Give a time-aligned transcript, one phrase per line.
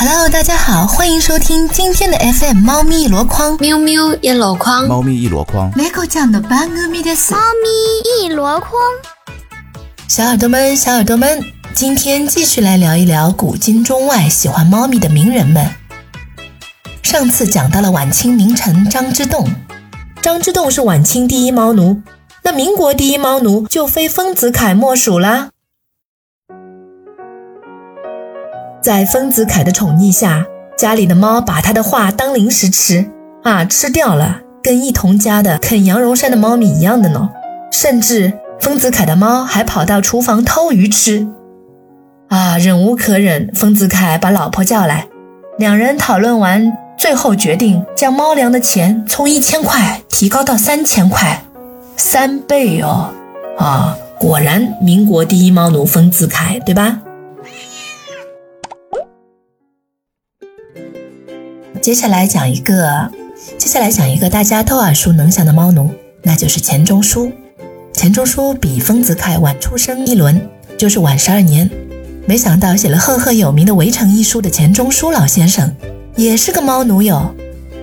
[0.00, 5.70] Hello，大家好，欢迎收听今天的 FM 猫咪一箩筐，喵喵一箩筐，猫咪一箩筐。
[5.74, 7.32] 猫ちゃんの番組です。
[7.32, 8.78] 猫咪一箩筐，
[10.08, 11.42] 小耳朵们，小耳朵们，
[11.74, 15.66] 今天继续来聊一聊古今中外喜欢猫咪的名人们。
[17.02, 19.48] 上次讲到了晚清名臣张之洞，
[20.20, 22.02] 张之洞是晚清第一猫奴，
[22.42, 25.50] 那民国第一猫奴就非丰子恺莫属啦。
[28.81, 30.43] 在丰子恺的宠溺下，
[30.75, 33.05] 家里的猫把他的画当零食吃
[33.43, 37.29] 啊，吃掉了，跟一同家的啃羊绒衫的猫咪一样的呢。
[37.71, 41.27] 甚至丰子恺的猫还跑到厨房偷鱼吃
[42.27, 42.57] 啊！
[42.57, 45.07] 忍无可忍，丰子恺把老婆叫来，
[45.57, 51.43] 两人讨论完，最后决定将猫粮的钱从一千块提高到三千块，
[51.95, 53.11] 三倍哦！
[53.57, 56.99] 啊，果然民国第一猫奴丰子恺，对吧？
[61.81, 63.11] 接下来讲一个，
[63.57, 65.89] 接下来讲一个大家都耳熟能详的猫奴，
[66.21, 67.31] 那就是钱钟书。
[67.91, 71.67] 钱钟书比丰子恺晚出生一轮，就是晚十二年。
[72.27, 75.75] 没想到写了赫赫有名的《围城》一书的钱钟书老先生，
[76.15, 77.33] 也是个猫奴友。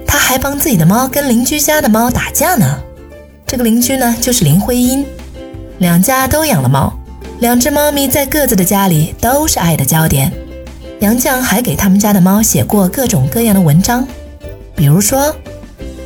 [0.06, 2.78] 他还帮自己的猫跟邻居家的猫打架呢。
[3.46, 5.04] 这个邻居呢，就是林徽因。
[5.78, 6.96] 两家都养了猫，
[7.40, 10.32] 两只猫咪在各自的家里都是爱的焦点。
[11.00, 14.06] 杨绛还给他们家的猫写过各种各样的文章，
[14.74, 15.34] 比如说，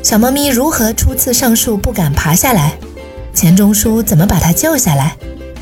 [0.02, 2.74] 小猫咪如何初次上树不敢爬下来，
[3.32, 5.16] 钱钟书怎么把它救下来，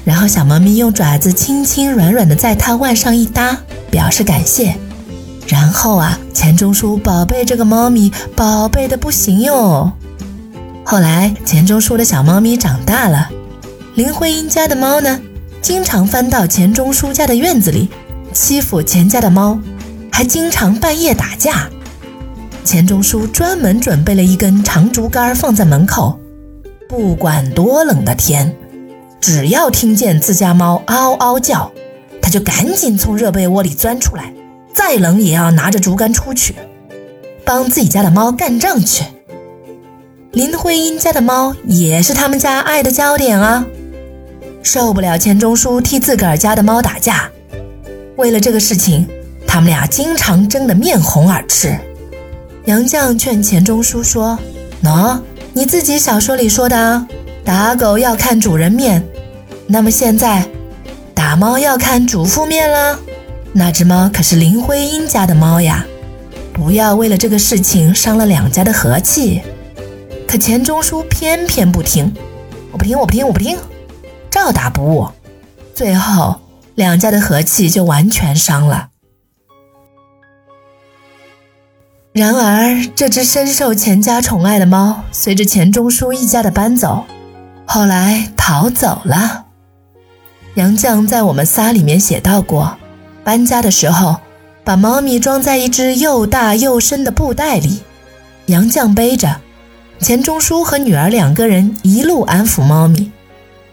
[0.04, 3.56] 然后小猫咪用爪子轻轻软软的在它腕上一搭，
[3.88, 4.74] 表示感谢，
[5.46, 9.92] 然后啊，钱钟书宝贝这个猫咪，宝贝的不行哟。
[10.82, 13.30] 后来钱钟书的小猫咪长大了，
[13.94, 15.20] 林徽因家的猫呢，
[15.62, 17.88] 经常翻到钱钟书家的院子里。
[18.32, 19.58] 欺负钱家的猫，
[20.12, 21.68] 还经常半夜打架。
[22.64, 26.18] 钱钟书专门准备了一根长竹竿放在门口，
[26.88, 28.54] 不管多冷的天，
[29.20, 31.72] 只要听见自家猫嗷嗷叫，
[32.22, 34.32] 他就赶紧从热被窝里钻出来，
[34.72, 36.54] 再冷也要拿着竹竿出去，
[37.44, 39.04] 帮自己家的猫干仗去。
[40.32, 43.66] 林徽因家的猫也是他们家爱的焦点啊，
[44.62, 47.30] 受不了钱钟书替自个儿家的猫打架。
[48.20, 49.08] 为了这个事情，
[49.46, 51.74] 他们俩经常争得面红耳赤。
[52.66, 54.38] 杨绛劝钱钟书说
[54.84, 55.18] ：“喏，
[55.54, 57.06] 你自己小说里说的，
[57.42, 59.02] 打狗要看主人面，
[59.66, 60.46] 那么现在
[61.14, 62.98] 打猫要看主妇面了。
[63.54, 65.86] 那只猫可是林徽因家的猫呀，
[66.52, 69.40] 不要为了这个事情伤了两家的和气。”
[70.28, 72.14] 可钱钟书偏偏不听，
[72.70, 73.56] 我不听，我不听，我不听，
[74.30, 75.08] 照打不误。
[75.74, 76.39] 最后。
[76.74, 78.88] 两家的和气就完全伤了。
[82.12, 87.04] 然而，这只深受钱家宠爱的猫，随着钱钟书一家的搬走，
[87.64, 89.46] 后来逃走了。
[90.54, 92.76] 杨绛在《我们仨》里面写到过，
[93.22, 94.16] 搬家的时候，
[94.64, 97.80] 把猫咪装在一只又大又深的布袋里，
[98.46, 99.40] 杨绛背着，
[100.00, 103.12] 钱钟书和女儿两个人一路安抚猫咪。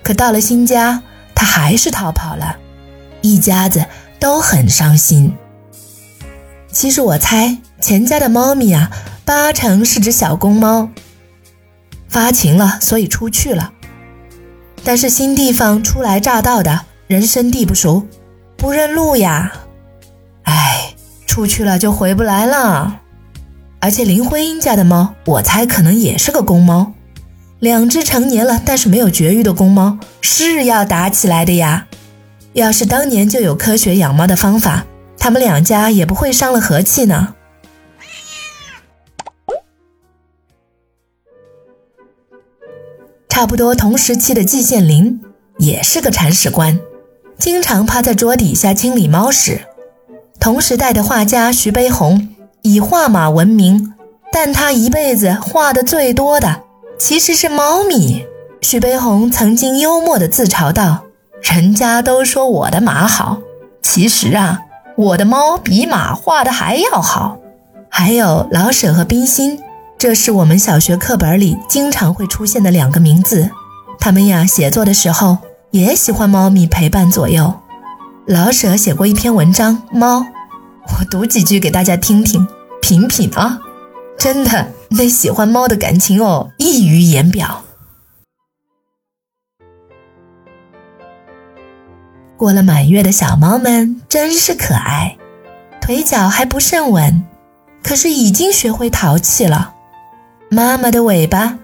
[0.03, 1.01] 可到了新家，
[1.33, 2.55] 他还是逃跑了。
[3.21, 3.85] 一家子
[4.19, 5.33] 都很伤心。
[6.71, 8.91] 其实我猜，钱家的猫咪啊，
[9.25, 10.89] 八成是只小公猫，
[12.07, 13.71] 发情了，所以出去了。
[14.83, 18.05] 但是新地方初来乍到的，人生地不熟，
[18.55, 19.51] 不认路呀。
[20.43, 20.93] 哎，
[21.25, 23.01] 出去了就回不来了。
[23.79, 26.93] 而且林徽因家的猫，我猜可能也是个公猫。
[27.59, 31.87] 两只成年了但是没有绝育的公猫，是要打起来的呀。
[32.57, 37.35] 要是当年就有科学养猫的方法，他们两家也不会伤了和气呢。
[43.29, 45.21] 差不多同时期的季羡林
[45.59, 46.79] 也是个铲屎官，
[47.37, 49.61] 经常趴在桌底下清理猫屎。
[50.39, 53.93] 同时代的画家徐悲鸿以画马闻名，
[54.33, 56.63] 但他一辈子画的最多的
[56.97, 58.25] 其实是猫咪。
[58.61, 61.03] 徐悲鸿曾经幽默地自嘲道。
[61.41, 63.39] 人家都说我的马好，
[63.81, 64.59] 其实啊，
[64.95, 67.37] 我的猫比马画的还要好。
[67.89, 69.59] 还有老舍和冰心，
[69.97, 73.49] 这是我们小学课本里经常会出现的两个名字。
[73.99, 75.37] 他们呀，写作的时候
[75.71, 77.53] 也喜欢猫咪陪伴左右。
[78.25, 80.19] 老舍写过一篇文章《猫》，
[80.99, 82.45] 我读几句给大家听听，
[82.81, 83.59] 品品啊，
[84.17, 87.63] 真的，那喜欢猫的感情哦，溢于言表。
[92.37, 95.17] 过了满月的小猫们真是可爱，
[95.81, 97.25] 腿脚还不甚稳，
[97.83, 99.73] 可是已经学会淘气了。
[100.49, 101.57] 妈妈的尾巴、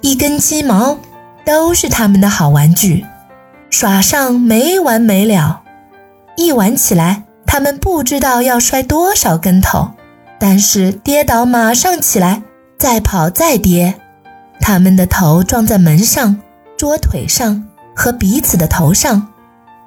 [0.00, 0.98] 一根鸡毛，
[1.44, 3.06] 都是他们的好玩具，
[3.70, 5.62] 耍上没完没了。
[6.36, 9.92] 一玩起来，他们不知道要摔多少跟头，
[10.40, 12.42] 但是跌倒马上起来，
[12.76, 13.94] 再跑再跌。
[14.58, 16.40] 他们的头撞在门上、
[16.76, 19.29] 桌腿上和彼此的头上，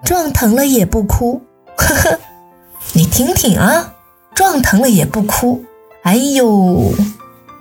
[0.04, 1.42] 撞疼了也不哭。
[1.78, 2.20] 呵呵。
[2.96, 3.94] 你听听啊，
[4.36, 5.64] 撞疼了也不哭，
[6.04, 6.92] 哎呦，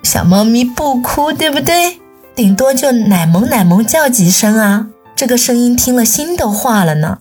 [0.02, 2.00] 小猫咪不哭，对不对？
[2.34, 7.20] 顶多就奶萌奶萌叫几声啊，这个声音听了心都化了呢。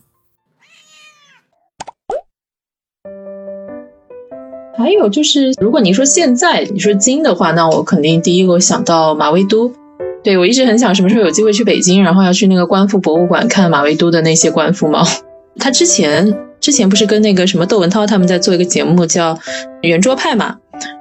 [4.78, 9.74] 还有就是，如果你说现在你说金的话，那我肯定第一个想到马未都。
[10.24, 15.06] 对我一直很想什么时候有机会去北京，然后要去那个观复博物馆看马未都的那些观复猫。
[15.60, 16.36] 他之前。
[16.62, 19.34] 之前不是跟那个什么窦文涛他们在做一个节目叫
[19.82, 20.58] 《圆桌派》嘛，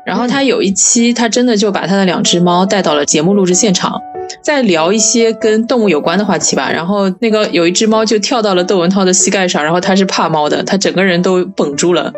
[0.07, 4.01] 然后他有一期他真的就把他的两只猫带到了节目录制现场，
[4.43, 6.73] 在聊一些跟动物有关的话题吧。
[6.73, 12.11] 然后那个有一只猫就跳到了窦文涛的膝盖上，然后他是怕猫的，他整个人都绷住了。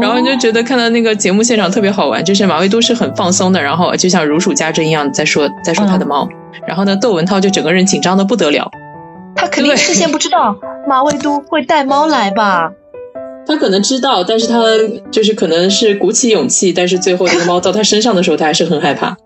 [0.00, 6.28] 然后你就觉得看到那个节目现场特别好玩，就是马未都是很放松的，然后就像如数家珍一样在说在说他的猫，
[6.66, 8.70] 然后呢窦文涛就整个人紧张的不得了。
[9.34, 10.56] 他肯定事先不知道
[10.88, 12.70] 马未都会带猫来吧？
[13.46, 14.60] 他可能知道，但是他
[15.10, 19.16] 就是可能是鼓起勇气，但是最后那个猫到他身上的时候，他还是很害怕。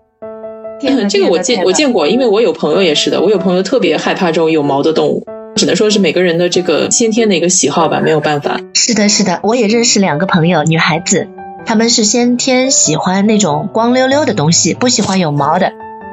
[0.79, 5.23] 天 这个我见我见过，因为我有朋友也是的，我有朋友特别害怕这种有毛的动物，
[5.55, 8.59] 只能说是每个人的这个先天的一个喜好吧，没有办法。
[8.73, 11.27] 是的，是的，我也认识两个朋友，女孩子，
[11.65, 15.71] 她们是先天喜欢那种光溜溜的东西，不喜欢有毛的。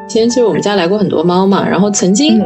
[0.09, 2.41] 前其实我们家来过很多猫嘛，然后曾经。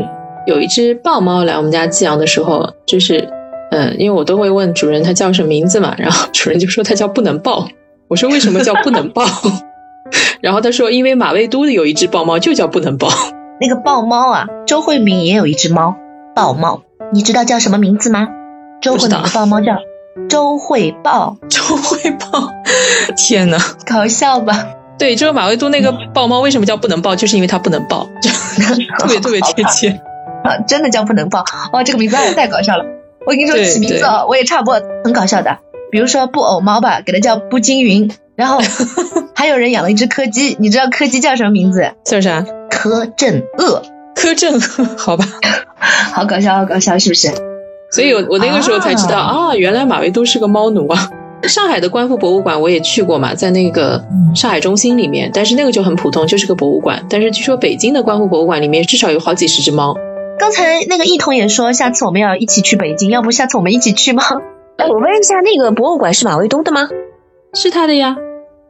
[0.46, 3.28] 有一只豹猫来我们家寄养的时候，就是，
[3.72, 7.66] 嗯，因为我都会问主人它叫什么名字嘛，然后主人就说它叫不能抱。
[8.06, 9.24] 我说为什么叫不能抱？
[10.40, 13.08] 然后他说因为马未都的有一只豹猫就叫不能抱。
[13.60, 15.96] 那个豹猫啊，周慧敏也有一只猫，
[16.32, 18.28] 豹猫，你知道叫什么名字吗？
[18.82, 19.76] 周慧敏的豹猫叫
[20.28, 21.36] 周慧豹。
[21.48, 22.50] 周慧豹，
[23.16, 24.68] 天哪，搞笑吧？
[24.98, 27.16] 对，就是马未都那个豹猫为什么叫不能抱？
[27.16, 28.06] 就是因为它不能抱，
[28.98, 29.90] 特别特别贴切
[30.44, 30.58] 啊。
[30.66, 31.82] 真的叫不能抱哇！
[31.84, 32.84] 这个名字也太搞笑了。
[33.26, 35.58] 我跟你说起名字哦，我也差不多很搞笑的。
[35.90, 38.10] 比如说布偶猫吧，给它叫布金云。
[38.36, 38.60] 然后
[39.34, 41.92] 还有人养了一只柯基，你知道柯基叫什么名字？
[42.04, 42.44] 叫啥？
[42.70, 43.82] 柯震恶。
[44.16, 44.58] 柯震，
[44.98, 45.24] 好吧。
[46.12, 47.28] 好搞笑，好搞笑，是不是？
[47.92, 51.10] 所以我我那个时候才知道啊，原来马未都是个猫奴啊。
[51.42, 54.02] 上海的观复博物馆我也去过嘛，在那个
[54.34, 57.06] 上海中心里面，但是那个就很普通，就是个博物馆。
[57.08, 59.94] 但是据说北京的观复博物馆里面至少有好几十只猫。
[60.38, 64.24] 刚才那个一彤也说，下次我们要一起去北京，要不下次我们一起去吗？
[64.78, 66.88] 哎，我问一下，那个博物馆是马未都的吗？
[67.54, 68.16] 是他的呀。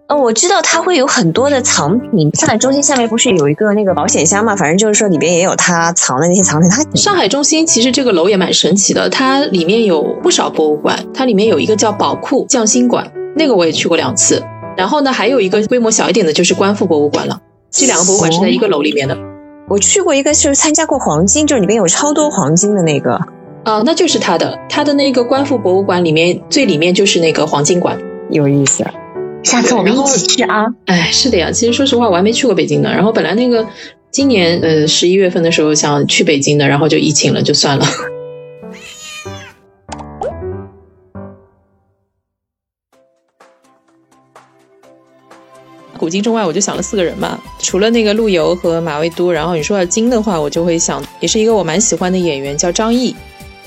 [0.09, 2.33] 哦，我知道它会有很多的藏品。
[2.37, 4.55] 上海中心下面不是有一个那个保险箱嘛？
[4.55, 6.71] 反正就是说里边也有他藏的那些藏品。
[6.71, 11.05] 它上海中心其实这个楼也蛮神奇的，它里面有不少博物馆。
[11.13, 14.41] 它里面有一个叫宝库匠心馆，那个我也去过两次。
[14.77, 17.41] 然后呢，还有一个规模小一点的，就是观复博物馆了。
[17.73, 19.19] 这两个博物馆是在一个楼里面的。
[19.69, 23.15] 我去过一个，就是参加过黄金，就是里面有超多黄金的那个，
[23.65, 27.99] 啊，那就是他的，他的那个观复博物馆里面最里面就是那个黄金馆，
[28.31, 28.85] 有意思，
[29.47, 30.67] 下次我们一起去啊！
[30.87, 33.65] 哎，是的呀，其实说实话我还没去过北京呢，然后本来那个
[34.11, 37.87] 今年呃十一月份的时候想去北京的，然后就疫情了，就算了。
[45.97, 53.15] 古今中外，我就想了四个人嘛，除了那个陆游和马未都，然后你说到金的话，我就会想，也是一个我蛮喜欢的演员，叫张译，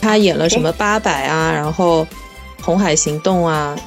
[0.01, 2.05] 他演了什么八佰啊，然后
[2.61, 3.77] 红海行动啊，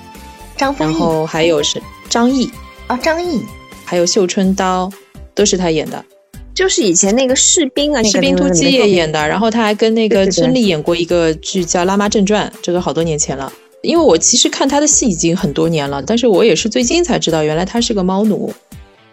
[0.56, 2.50] 张丰然后还有是张译。
[2.88, 3.40] 啊，张译，
[3.84, 4.90] 还有绣春刀，
[5.34, 6.04] 都是他演的，
[6.52, 13.50] 就是以前那个士兵啊，士兵突击也演的，然后他还跟那个孙俪演过一个剧叫《辣妈正传》，这个好多年前了。
[13.82, 18.52] 因为我其实看他的戏已经很多年了，但是我也是最近才知道，原来他是个猫奴，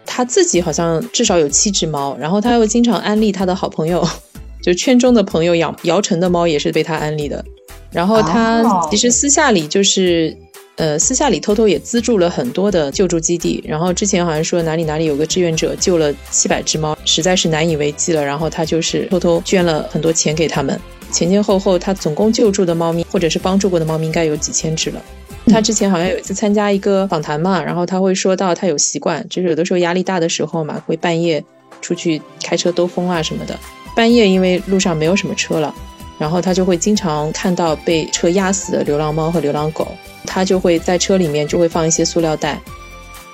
[0.05, 4.05] 他自己好像至少有七只猫，然后他又经常安利他的好朋友，
[4.62, 7.43] 就圈中的朋友养姚晨的猫也是被他安利的，
[7.91, 10.36] 然后他其实私下里就是，
[10.79, 20.79] 呃，私下里偷偷也资助了很多的救助基地，然后之前好像说哪里哪里有个志愿者救了七百只猫，实在是难以为继了，然后他就是偷偷捐了很多钱给他们。
[21.12, 25.01] 前前后后，他总共救助的猫咪，或者是帮助过的猫咪，应该有几千只了。
[25.48, 31.43] 他之前好像有一次参加一个访谈嘛，然后他会说到，他有习惯，就是有的时候压力大的时候嘛，会半夜
[31.81, 33.59] 出去开车兜风啊什么的。
[33.93, 35.75] 半夜因为路上没有什么车了，
[36.17, 39.86] 然后他就会经常看到被车压死的流浪猫和流浪狗，
[40.26, 42.60] 他就会在车里面就会放一些塑料袋。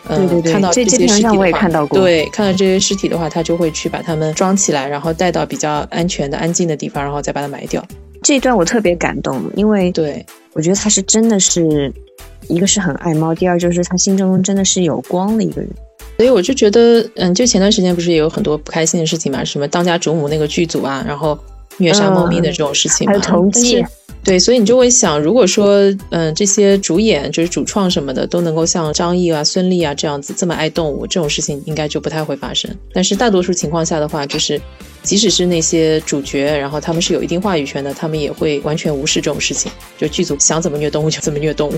[0.07, 1.99] 对对对，看到这些尸体我也看到过。
[1.99, 7.83] 对，看到这些尸体的话，他就会去把它们装起来，然后带到比较安全的、安静的地方，然后再把它埋掉。
[8.21, 10.23] 这一段我特别感动，因为对
[10.53, 11.91] 我觉得他是真的是
[12.47, 15.69] 一个是很爱猫，第二就是他心中真的是有光的一个人。
[16.17, 19.43] 所以我就觉得，嗯，就前段时间不是也有很多不开心的事情嘛？
[19.43, 21.37] 什么当家主母那个剧组啊，然后
[21.77, 23.83] 虐杀猫咪的这种事情，还有同期。
[24.23, 25.77] 对，所以你就会想，如果说，
[26.09, 32.75] 嗯，这些主演就是主创什么的都能够像张译啊、孙俪啊这样子这么爱动物，这种事情应该就不太会发生。
[32.91, 34.59] 但是大多数情况下的话，就是
[35.03, 41.75] 即使是那些主角，然后他们是有一定话语权的，他们也会完全无视这种事情，就剧组想怎么虐动物就怎么虐动物。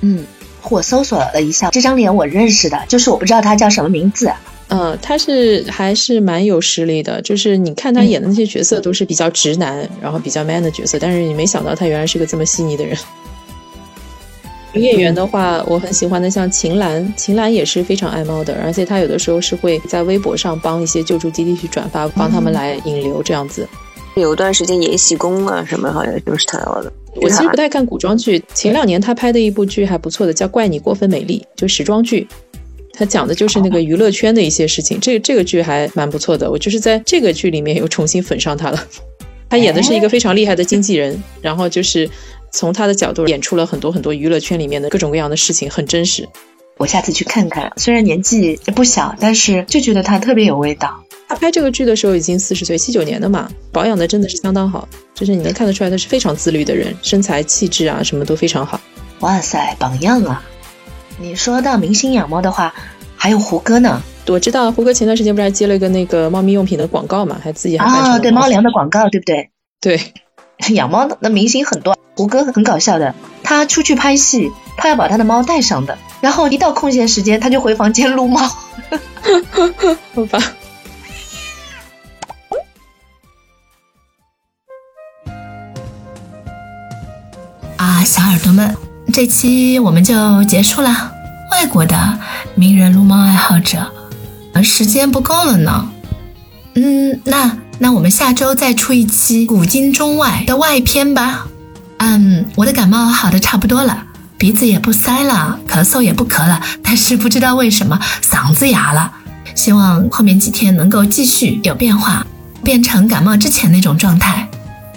[0.00, 0.24] 嗯，
[0.70, 4.32] 我搜索了一下，这张脸我认识的，就是我不知道他叫什么名字。
[4.70, 12.96] 嗯，他是还是蛮有实力的，就是你看他演的那些角色都是比较直男，然后比较 man 的角色，但是你没想到他原来是个这么细腻的人。
[14.72, 23.68] 女演员的话，我很喜欢的像秦岚，秦岚也是非常爱猫的，而且她有的时候是会在微博上帮一些救助基地去转发，帮他们来引流这样子。
[24.14, 26.92] 有段时间《延禧宫》啊什么，好像就是他的。
[27.16, 32.28] 我其实不太看古装剧，前两年她拍的一部剧还不错的，叫《怪你过分美丽》，就时装剧。
[32.92, 36.50] 他讲的就是那个娱乐圈的一些事情，这这个剧还蛮不错的。
[36.50, 38.86] 我就是在这个剧里面又重新粉上他了。
[39.48, 42.08] 他演的是一个非常厉害的经纪人，然后就是
[42.52, 46.28] 从他的角度演出了很多很多娱乐圈里面的各种各样的事情，很真实。
[46.76, 47.72] 我下次去看看。
[47.76, 51.04] 虽然年纪不小，但是就觉得他特别有味道。
[51.28, 58.80] 他拍这个剧的时候已经四十岁，七九年的嘛，保养的真的是相当好，就是你能看得出来他是非常自律的人，身材气质啊什么都非常好。
[59.20, 60.42] 哇塞，榜样啊！
[61.20, 62.72] 你说到明星养猫的话，
[63.14, 64.02] 还有胡歌呢。
[64.26, 69.50] 我知道胡歌前段时间不是还接了一个那个猫咪用品的广告嘛，还自己还啊，对猫粮的广告，对不对？
[69.82, 70.00] 对，
[70.72, 71.98] 养猫的明星很多。
[72.16, 78.40] 胡歌很搞笑的，他出去拍戏，他要把他的猫带上的，然后一到空闲时间，他就回房间撸猫。
[80.14, 80.38] 好吧。
[87.76, 88.89] 啊，小耳朵们。
[89.12, 91.12] 这期我们就结束了。
[91.52, 92.18] 外国的
[92.54, 93.90] 名人撸猫爱好者，
[94.62, 95.90] 时间不够了呢。
[96.74, 101.46] 嗯，那那我们下周再出一期古今中外的外篇吧。
[101.98, 104.04] 嗯，我的感冒好的差不多了，
[104.38, 109.12] 鼻子也不塞了，咳嗽也不咳了，但是不知道为什么嗓子哑了。
[109.54, 112.24] 希望后面几天能够继续有变化，
[112.62, 114.48] 变成感冒之前那种状态。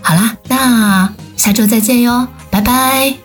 [0.01, 3.22] 好啦，那下周再见哟，拜拜。